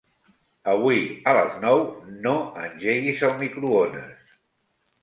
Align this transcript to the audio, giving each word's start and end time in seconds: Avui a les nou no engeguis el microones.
Avui 0.71 1.03
a 1.31 1.35
les 1.39 1.53
nou 1.65 1.83
no 2.25 2.35
engeguis 2.65 3.23
el 3.31 3.39
microones. 3.45 4.39